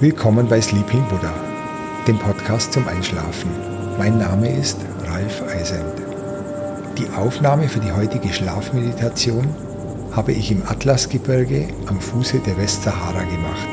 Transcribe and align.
Willkommen 0.00 0.46
bei 0.46 0.60
Sleeping 0.60 1.02
Buddha, 1.08 1.34
dem 2.06 2.20
Podcast 2.20 2.72
zum 2.72 2.86
Einschlafen. 2.86 3.50
Mein 3.98 4.16
Name 4.16 4.48
ist 4.48 4.76
Ralf 5.08 5.42
Eisend. 5.42 5.92
Die 6.96 7.08
Aufnahme 7.16 7.68
für 7.68 7.80
die 7.80 7.90
heutige 7.90 8.32
Schlafmeditation 8.32 9.48
habe 10.12 10.30
ich 10.30 10.52
im 10.52 10.62
Atlasgebirge 10.62 11.66
am 11.86 12.00
Fuße 12.00 12.38
der 12.38 12.56
Westsahara 12.58 13.24
gemacht. 13.24 13.68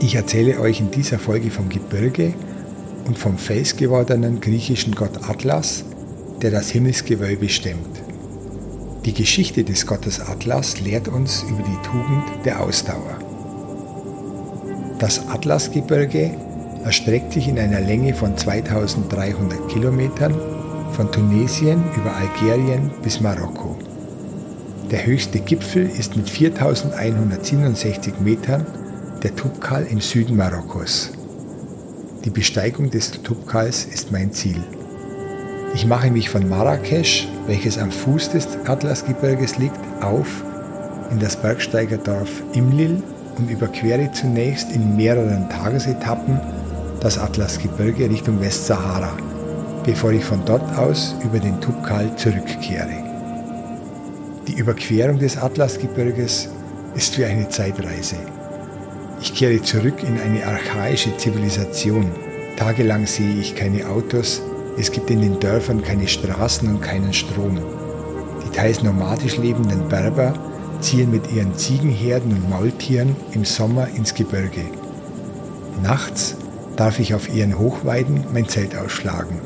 Ich 0.00 0.16
erzähle 0.16 0.60
euch 0.60 0.80
in 0.80 0.90
dieser 0.90 1.18
Folge 1.18 1.50
vom 1.50 1.70
Gebirge 1.70 2.34
und 3.06 3.18
vom 3.18 3.38
felsgewordenen 3.38 4.42
griechischen 4.42 4.94
Gott 4.94 5.30
Atlas, 5.30 5.86
der 6.42 6.50
das 6.50 6.68
Himmelsgewölbe 6.68 7.48
stemmt. 7.48 8.02
Die 9.06 9.14
Geschichte 9.14 9.64
des 9.64 9.86
Gottes 9.86 10.20
Atlas 10.20 10.78
lehrt 10.78 11.08
uns 11.08 11.42
über 11.44 11.62
die 11.62 11.88
Tugend 11.88 12.44
der 12.44 12.60
Ausdauer. 12.60 13.17
Das 14.98 15.28
Atlasgebirge 15.28 16.32
erstreckt 16.84 17.32
sich 17.32 17.46
in 17.46 17.58
einer 17.58 17.80
Länge 17.80 18.14
von 18.14 18.36
2300 18.36 19.68
Kilometern 19.68 20.34
von 20.92 21.12
Tunesien 21.12 21.84
über 21.96 22.12
Algerien 22.16 22.90
bis 23.02 23.20
Marokko. 23.20 23.76
Der 24.90 25.06
höchste 25.06 25.38
Gipfel 25.38 25.88
ist 25.88 26.16
mit 26.16 26.28
4167 26.28 28.14
Metern 28.20 28.66
der 29.22 29.36
Tubkal 29.36 29.86
im 29.88 30.00
Süden 30.00 30.36
Marokkos. 30.36 31.12
Die 32.24 32.30
Besteigung 32.30 32.90
des 32.90 33.22
Tubkals 33.22 33.84
ist 33.84 34.10
mein 34.10 34.32
Ziel. 34.32 34.64
Ich 35.74 35.86
mache 35.86 36.10
mich 36.10 36.28
von 36.28 36.48
Marrakesch, 36.48 37.28
welches 37.46 37.78
am 37.78 37.92
Fuß 37.92 38.30
des 38.30 38.48
Atlasgebirges 38.64 39.58
liegt, 39.58 39.78
auf 40.00 40.42
in 41.12 41.20
das 41.20 41.36
Bergsteigerdorf 41.40 42.42
Imlil 42.52 43.02
und 43.38 43.50
überquere 43.50 44.10
zunächst 44.12 44.72
in 44.72 44.96
mehreren 44.96 45.48
Tagesetappen 45.48 46.40
das 47.00 47.18
Atlasgebirge 47.18 48.10
Richtung 48.10 48.40
Westsahara, 48.40 49.12
bevor 49.84 50.12
ich 50.12 50.24
von 50.24 50.44
dort 50.44 50.76
aus 50.76 51.14
über 51.24 51.38
den 51.38 51.60
Tubkal 51.60 52.14
zurückkehre. 52.16 53.04
Die 54.46 54.54
Überquerung 54.54 55.18
des 55.18 55.36
Atlasgebirges 55.36 56.48
ist 56.94 57.18
wie 57.18 57.24
eine 57.24 57.48
Zeitreise. 57.48 58.16
Ich 59.20 59.34
kehre 59.34 59.62
zurück 59.62 60.02
in 60.02 60.18
eine 60.20 60.46
archaische 60.46 61.16
Zivilisation. 61.16 62.10
Tagelang 62.56 63.06
sehe 63.06 63.34
ich 63.40 63.54
keine 63.54 63.86
Autos, 63.88 64.42
es 64.78 64.92
gibt 64.92 65.10
in 65.10 65.22
den 65.22 65.40
Dörfern 65.40 65.82
keine 65.82 66.06
Straßen 66.06 66.68
und 66.68 66.80
keinen 66.80 67.12
Strom. 67.12 67.58
Die 68.44 68.56
teils 68.56 68.82
nomadisch 68.82 69.36
lebenden 69.36 69.88
Berber 69.88 70.34
ziehen 70.80 71.10
mit 71.10 71.32
ihren 71.32 71.56
Ziegenherden 71.56 72.32
und 72.32 72.50
Maultieren 72.50 73.16
im 73.32 73.44
Sommer 73.44 73.88
ins 73.88 74.14
Gebirge. 74.14 74.64
Nachts 75.82 76.36
darf 76.76 76.98
ich 76.98 77.14
auf 77.14 77.32
ihren 77.34 77.58
Hochweiden 77.58 78.24
mein 78.32 78.48
Zelt 78.48 78.76
ausschlagen. 78.76 79.36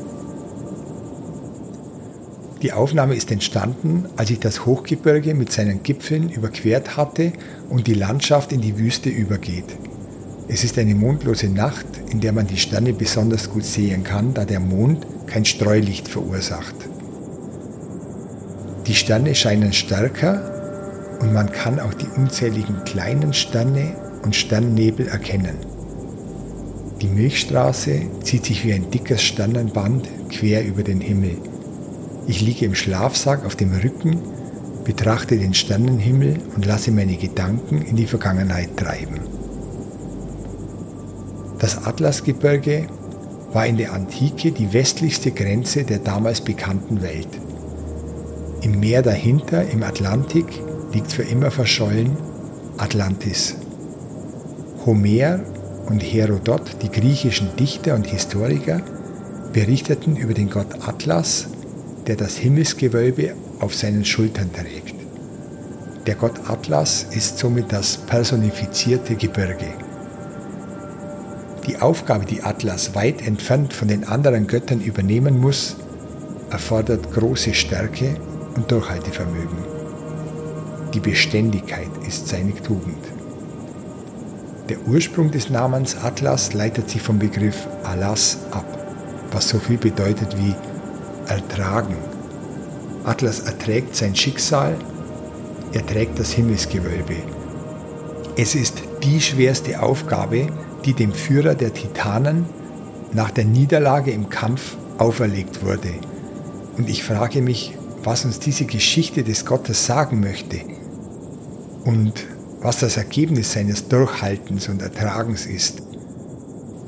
Die 2.61 2.71
Aufnahme 2.71 3.15
ist 3.15 3.29
entstanden, 3.31 4.05
als 4.15 4.29
ich 4.29 4.39
das 4.39 4.65
Hochgebirge 4.65 5.33
mit 5.33 5.51
seinen 5.51 5.83
Gipfeln 5.83 6.29
überquert 6.29 6.95
hatte 6.95 7.33
und 7.69 7.87
die 7.87 7.93
Landschaft 7.93 8.53
in 8.53 8.61
die 8.61 8.77
Wüste 8.77 9.09
übergeht. 9.09 9.75
Es 10.47 10.63
ist 10.63 10.77
eine 10.77 10.95
mondlose 10.95 11.49
Nacht, 11.49 11.85
in 12.09 12.21
der 12.21 12.31
man 12.31 12.47
die 12.47 12.57
Sterne 12.57 12.93
besonders 12.93 13.49
gut 13.49 13.65
sehen 13.65 14.03
kann, 14.03 14.33
da 14.33 14.45
der 14.45 14.59
Mond 14.59 15.05
kein 15.27 15.45
Streulicht 15.45 16.07
verursacht. 16.07 16.75
Die 18.87 18.95
Sterne 18.95 19.33
scheinen 19.33 19.73
stärker 19.73 20.52
und 21.19 21.33
man 21.33 21.51
kann 21.51 21.79
auch 21.79 21.93
die 21.93 22.07
unzähligen 22.07 22.83
kleinen 22.85 23.33
Sterne 23.33 23.95
und 24.23 24.35
Sternnebel 24.35 25.07
erkennen. 25.07 25.57
Die 27.01 27.07
Milchstraße 27.07 28.01
zieht 28.23 28.45
sich 28.45 28.65
wie 28.65 28.73
ein 28.73 28.89
dickes 28.89 29.21
Sternenband 29.21 30.07
quer 30.29 30.65
über 30.65 30.83
den 30.83 31.01
Himmel. 31.01 31.37
Ich 32.27 32.41
liege 32.41 32.65
im 32.65 32.75
Schlafsack 32.75 33.45
auf 33.45 33.57
dem 33.57 33.73
Rücken, 33.73 34.19
betrachte 34.85 35.37
den 35.37 35.53
Sternenhimmel 35.53 36.37
und 36.55 36.65
lasse 36.65 36.91
meine 36.91 37.17
Gedanken 37.17 37.81
in 37.81 37.97
die 37.97 38.07
Vergangenheit 38.07 38.77
treiben. 38.77 39.19
Das 41.59 41.85
Atlasgebirge 41.85 42.87
war 43.53 43.65
in 43.67 43.77
der 43.77 43.93
Antike 43.93 44.51
die 44.51 44.73
westlichste 44.73 45.31
Grenze 45.31 45.83
der 45.83 45.99
damals 45.99 46.41
bekannten 46.41 47.01
Welt. 47.01 47.27
Im 48.61 48.79
Meer 48.79 49.01
dahinter, 49.01 49.69
im 49.69 49.83
Atlantik, 49.83 50.45
liegt 50.93 51.11
für 51.11 51.23
immer 51.23 51.51
verschollen 51.51 52.15
Atlantis. 52.77 53.55
Homer 54.85 55.39
und 55.87 56.01
Herodot, 56.01 56.77
die 56.81 56.89
griechischen 56.89 57.55
Dichter 57.57 57.95
und 57.95 58.07
Historiker, 58.07 58.81
berichteten 59.51 60.15
über 60.15 60.33
den 60.33 60.49
Gott 60.49 60.87
Atlas, 60.87 61.47
der 62.07 62.15
das 62.15 62.37
Himmelsgewölbe 62.37 63.33
auf 63.59 63.75
seinen 63.75 64.05
Schultern 64.05 64.51
trägt. 64.51 64.95
Der 66.07 66.15
Gott 66.15 66.49
Atlas 66.49 67.05
ist 67.11 67.37
somit 67.37 67.71
das 67.71 67.97
personifizierte 67.97 69.15
Gebirge. 69.15 69.73
Die 71.65 71.77
Aufgabe, 71.77 72.25
die 72.25 72.43
Atlas 72.43 72.93
weit 72.93 73.25
entfernt 73.25 73.73
von 73.73 73.87
den 73.87 74.03
anderen 74.03 74.47
Göttern 74.47 74.81
übernehmen 74.81 75.39
muss, 75.39 75.77
erfordert 76.49 77.13
große 77.13 77.53
Stärke 77.53 78.17
und 78.55 78.69
Durchhaltevermögen. 78.69 79.72
Die 80.93 80.99
Beständigkeit 80.99 81.89
ist 82.07 82.27
seine 82.27 82.53
Tugend. 82.53 83.03
Der 84.69 84.77
Ursprung 84.87 85.31
des 85.31 85.49
Namens 85.49 85.97
Atlas 85.97 86.53
leitet 86.53 86.87
sich 86.87 87.01
vom 87.01 87.17
Begriff 87.17 87.67
Alas 87.83 88.37
ab, 88.51 88.65
was 89.31 89.49
so 89.49 89.57
viel 89.57 89.77
bedeutet 89.77 90.37
wie 90.37 90.53
ertragen. 91.27 91.95
Atlas 93.05 93.39
erträgt 93.39 93.95
sein 93.95 94.15
Schicksal, 94.15 94.75
er 95.73 95.85
trägt 95.87 96.19
das 96.19 96.31
Himmelsgewölbe. 96.31 97.15
Es 98.35 98.53
ist 98.53 98.83
die 99.01 99.19
schwerste 99.19 99.81
Aufgabe, 99.81 100.47
die 100.85 100.93
dem 100.93 101.11
Führer 101.11 101.55
der 101.55 101.73
Titanen 101.73 102.45
nach 103.13 103.31
der 103.31 103.45
Niederlage 103.45 104.11
im 104.11 104.29
Kampf 104.29 104.77
auferlegt 104.99 105.65
wurde. 105.65 105.95
Und 106.77 106.87
ich 106.87 107.03
frage 107.03 107.41
mich, 107.41 107.75
was 108.03 108.25
uns 108.25 108.37
diese 108.37 108.65
Geschichte 108.65 109.23
des 109.23 109.45
Gottes 109.45 109.87
sagen 109.87 110.19
möchte 110.19 110.72
und 111.85 112.13
was 112.61 112.79
das 112.79 112.97
Ergebnis 112.97 113.53
seines 113.53 113.87
Durchhaltens 113.89 114.69
und 114.69 114.81
Ertragens 114.81 115.45
ist. 115.45 115.81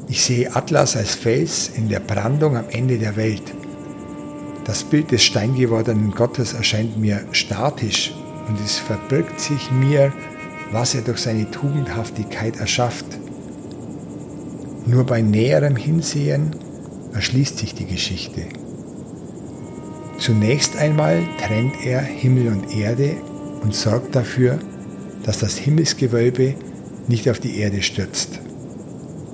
Ich 0.08 0.24
sehe 0.24 0.56
Atlas 0.56 0.96
als 0.96 1.16
Fels 1.16 1.70
in 1.76 1.90
der 1.90 2.00
Brandung 2.00 2.56
am 2.56 2.70
Ende 2.70 2.98
der 2.98 3.16
Welt. 3.16 3.54
Das 4.64 4.84
Bild 4.84 5.12
des 5.12 5.24
steingewordenen 5.24 6.12
Gottes 6.12 6.54
erscheint 6.54 6.98
mir 6.98 7.26
statisch 7.32 8.14
und 8.48 8.60
es 8.64 8.78
verbirgt 8.78 9.40
sich 9.40 9.72
mir, 9.72 10.14
was 10.72 10.96
er 10.96 11.02
durch 11.02 11.20
seine 11.20 11.50
Tugendhaftigkeit 11.52 12.58
erschafft. 12.58 13.06
Nur 14.86 15.04
bei 15.04 15.22
näherem 15.22 15.76
Hinsehen 15.76 16.56
erschließt 17.14 17.58
sich 17.58 17.74
die 17.74 17.86
Geschichte. 17.86 18.44
Zunächst 20.20 20.78
einmal 20.78 21.24
trennt 21.46 21.86
er 21.86 22.02
Himmel 22.02 22.48
und 22.48 22.76
Erde 22.76 23.18
und 23.62 23.76
sorgt 23.76 24.16
dafür, 24.16 24.60
dass 25.26 25.40
das 25.40 25.58
Himmelsgewölbe 25.58 26.54
nicht 27.08 27.30
auf 27.30 27.40
die 27.40 27.60
Erde 27.60 27.82
stürzt. 27.82 28.40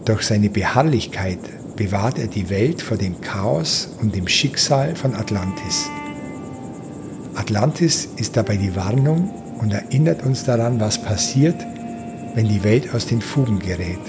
Durch 0.06 0.24
seine 0.24 0.50
Beharrlichkeit 0.50 1.40
bewahrt 1.76 2.18
er 2.18 2.28
die 2.28 2.50
Welt 2.50 2.82
vor 2.82 2.98
dem 2.98 3.20
Chaos 3.22 3.90
und 4.02 4.16
dem 4.16 4.28
Schicksal 4.28 4.96
von 4.96 5.14
Atlantis. 5.14 5.90
Atlantis 7.36 8.08
ist 8.18 8.38
dabei 8.38 8.56
die 8.56 8.76
Warnung 8.76 9.30
und 9.60 9.74
erinnert 9.74 10.26
uns 10.26 10.44
daran, 10.44 10.80
was 10.80 11.02
passiert, 11.02 11.56
wenn 12.36 12.48
die 12.48 12.64
Welt 12.64 12.94
aus 12.96 13.06
den 13.06 13.22
Fugen 13.22 13.60
gerät, 13.60 14.00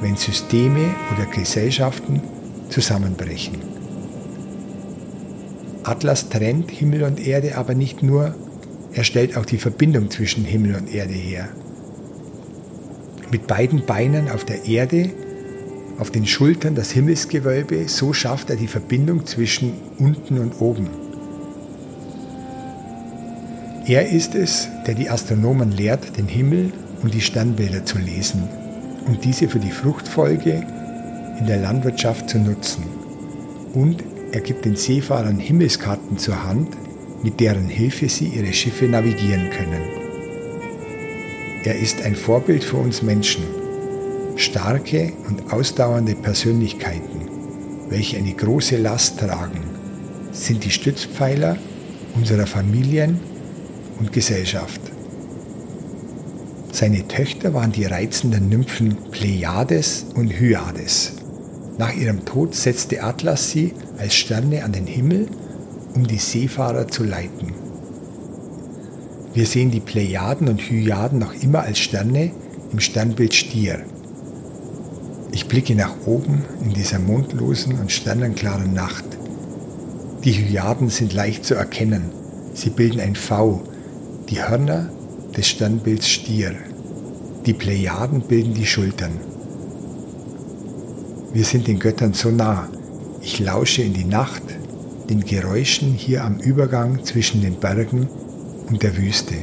wenn 0.00 0.16
Systeme 0.16 0.94
oder 1.14 1.26
Gesellschaften 1.26 2.20
zusammenbrechen. 2.68 3.58
Atlas 5.84 6.28
trennt 6.28 6.70
Himmel 6.70 7.04
und 7.04 7.24
Erde 7.24 7.56
aber 7.56 7.74
nicht 7.74 8.02
nur 8.02 8.34
er 8.94 9.04
stellt 9.04 9.36
auch 9.36 9.46
die 9.46 9.58
Verbindung 9.58 10.10
zwischen 10.10 10.44
Himmel 10.44 10.74
und 10.74 10.94
Erde 10.94 11.14
her. 11.14 11.48
Mit 13.30 13.46
beiden 13.46 13.86
Beinen 13.86 14.30
auf 14.30 14.44
der 14.44 14.66
Erde, 14.66 15.10
auf 15.98 16.10
den 16.10 16.26
Schultern 16.26 16.74
das 16.74 16.90
Himmelsgewölbe, 16.90 17.88
so 17.88 18.12
schafft 18.12 18.50
er 18.50 18.56
die 18.56 18.66
Verbindung 18.66 19.24
zwischen 19.26 19.72
unten 19.98 20.38
und 20.38 20.60
oben. 20.60 20.88
Er 23.86 24.08
ist 24.08 24.34
es, 24.34 24.68
der 24.86 24.94
die 24.94 25.08
Astronomen 25.08 25.72
lehrt, 25.72 26.16
den 26.16 26.28
Himmel 26.28 26.72
und 27.02 27.14
die 27.14 27.20
Sternbilder 27.20 27.84
zu 27.84 27.98
lesen 27.98 28.48
und 29.06 29.24
diese 29.24 29.48
für 29.48 29.58
die 29.58 29.70
Fruchtfolge 29.70 30.64
in 31.38 31.46
der 31.46 31.58
Landwirtschaft 31.58 32.28
zu 32.28 32.38
nutzen. 32.38 32.84
Und 33.74 34.04
er 34.32 34.40
gibt 34.40 34.64
den 34.64 34.76
Seefahrern 34.76 35.38
Himmelskarten 35.38 36.18
zur 36.18 36.44
Hand, 36.44 36.68
mit 37.22 37.40
deren 37.40 37.68
Hilfe 37.68 38.08
sie 38.08 38.26
ihre 38.26 38.52
Schiffe 38.52 38.86
navigieren 38.86 39.50
können. 39.50 39.82
Er 41.64 41.78
ist 41.78 42.02
ein 42.02 42.16
Vorbild 42.16 42.64
für 42.64 42.78
uns 42.78 43.02
Menschen, 43.02 43.44
starke 44.36 45.12
und 45.28 45.52
ausdauernde 45.52 46.14
Persönlichkeiten, 46.14 47.28
welche 47.88 48.16
eine 48.16 48.32
große 48.32 48.76
Last 48.76 49.20
tragen, 49.20 49.60
sind 50.32 50.64
die 50.64 50.70
Stützpfeiler 50.70 51.56
unserer 52.14 52.46
Familien 52.46 53.20
und 54.00 54.12
Gesellschaft. 54.12 54.80
Seine 56.72 57.06
Töchter 57.06 57.54
waren 57.54 57.70
die 57.70 57.84
reizenden 57.84 58.48
Nymphen 58.48 58.96
Pleiades 59.10 60.06
und 60.14 60.30
Hyades. 60.30 61.12
Nach 61.78 61.94
ihrem 61.94 62.24
Tod 62.24 62.54
setzte 62.54 63.02
Atlas 63.02 63.50
sie 63.50 63.72
als 63.98 64.14
Sterne 64.14 64.64
an 64.64 64.72
den 64.72 64.86
Himmel, 64.86 65.28
um 65.94 66.06
die 66.06 66.18
Seefahrer 66.18 66.88
zu 66.88 67.04
leiten. 67.04 67.52
Wir 69.34 69.46
sehen 69.46 69.70
die 69.70 69.80
Plejaden 69.80 70.48
und 70.48 70.60
Hyaden 70.60 71.18
noch 71.18 71.34
immer 71.34 71.60
als 71.60 71.78
Sterne 71.78 72.32
im 72.70 72.80
Sternbild 72.80 73.34
Stier. 73.34 73.80
Ich 75.32 75.48
blicke 75.48 75.74
nach 75.74 75.94
oben 76.04 76.44
in 76.62 76.74
dieser 76.74 76.98
mondlosen 76.98 77.78
und 77.78 77.90
sternenklaren 77.90 78.74
Nacht. 78.74 79.04
Die 80.24 80.32
Hyaden 80.32 80.90
sind 80.90 81.14
leicht 81.14 81.44
zu 81.44 81.54
erkennen. 81.54 82.10
Sie 82.52 82.70
bilden 82.70 83.00
ein 83.00 83.16
V, 83.16 83.62
die 84.28 84.42
Hörner 84.42 84.90
des 85.34 85.48
Sternbilds 85.48 86.08
Stier. 86.08 86.54
Die 87.46 87.54
Plejaden 87.54 88.20
bilden 88.20 88.54
die 88.54 88.66
Schultern. 88.66 89.18
Wir 91.32 91.44
sind 91.44 91.66
den 91.66 91.78
Göttern 91.78 92.12
so 92.12 92.30
nah. 92.30 92.68
Ich 93.22 93.40
lausche 93.40 93.82
in 93.82 93.94
die 93.94 94.04
Nacht, 94.04 94.42
den 95.08 95.24
Geräuschen 95.24 95.92
hier 95.92 96.24
am 96.24 96.38
Übergang 96.38 97.04
zwischen 97.04 97.42
den 97.42 97.56
Bergen 97.56 98.08
und 98.68 98.82
der 98.82 98.96
Wüste. 98.96 99.34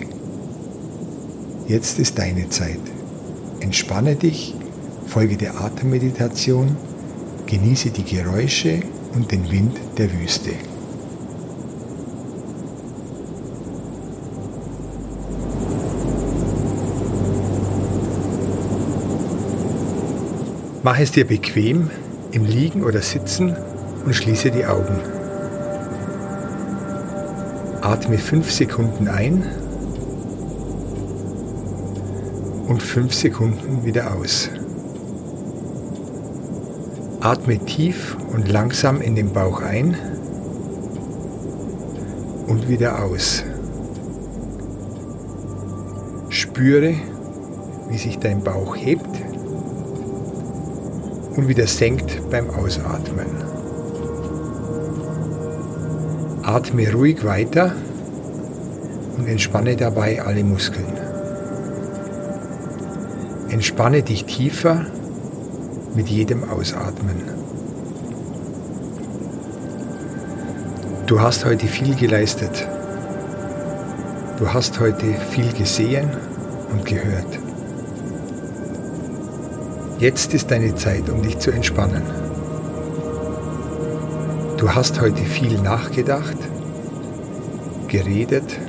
Jetzt 1.68 2.00
ist 2.00 2.18
deine 2.18 2.50
Zeit. 2.50 2.80
Entspanne 3.60 4.16
dich, 4.16 4.56
folge 5.06 5.38
der 5.38 5.60
Atemmeditation, 5.62 6.76
genieße 7.46 7.92
die 7.92 8.04
Geräusche 8.04 8.82
und 9.14 9.32
den 9.32 9.52
Wind 9.52 9.78
der 9.98 10.12
Wüste. 10.12 10.52
Mach 20.82 20.98
es 20.98 21.12
dir 21.12 21.28
bequem 21.28 21.90
im 22.32 22.46
Liegen 22.46 22.84
oder 22.84 23.02
Sitzen 23.02 23.56
und 24.06 24.16
schließe 24.16 24.50
die 24.50 24.66
Augen. 24.66 25.19
Atme 28.00 28.18
fünf 28.18 28.50
Sekunden 28.50 29.10
ein 29.10 29.44
und 32.70 32.82
fünf 32.82 33.14
Sekunden 33.14 33.84
wieder 33.84 34.16
aus. 34.16 34.50
Atme 37.20 37.60
tief 37.60 38.16
und 38.32 38.50
langsam 38.50 39.02
in 39.02 39.16
den 39.16 39.34
Bauch 39.34 39.62
ein 39.62 39.98
und 42.48 42.70
wieder 42.70 43.04
aus. 43.04 43.44
Spüre, 46.30 46.94
wie 47.90 47.98
sich 47.98 48.18
dein 48.18 48.42
Bauch 48.42 48.78
hebt 48.78 49.10
und 51.36 51.50
wieder 51.50 51.68
senkt 51.68 52.30
beim 52.32 52.50
Ausatmen. 52.50 53.28
Atme 56.44 56.94
ruhig 56.94 57.26
weiter 57.26 57.76
und 59.20 59.28
entspanne 59.28 59.76
dabei 59.76 60.22
alle 60.22 60.44
Muskeln. 60.44 60.94
Entspanne 63.50 64.02
dich 64.02 64.24
tiefer 64.26 64.86
mit 65.94 66.08
jedem 66.08 66.50
Ausatmen. 66.50 67.22
Du 71.06 71.20
hast 71.20 71.44
heute 71.44 71.68
viel 71.68 71.96
geleistet. 71.96 72.66
Du 74.38 74.54
hast 74.54 74.80
heute 74.80 75.06
viel 75.32 75.52
gesehen 75.52 76.10
und 76.72 76.86
gehört. 76.86 77.40
Jetzt 80.00 80.34
ist 80.34 80.50
deine 80.50 80.76
Zeit, 80.76 81.10
um 81.10 81.22
dich 81.22 81.40
zu 81.40 81.52
entspannen. 81.52 82.04
Du 84.56 84.74
hast 84.74 85.02
heute 85.02 85.24
viel 85.24 85.60
nachgedacht, 85.60 86.38
geredet 87.90 88.69